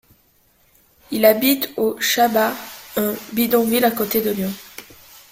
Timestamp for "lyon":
4.31-4.51